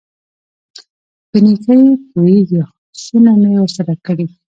په 1.29 1.37
نېکۍ 1.45 1.81
پوېېږي 2.09 2.61
څونه 3.03 3.31
مې 3.41 3.51
ورسره 3.61 3.93
کړي. 4.05 4.27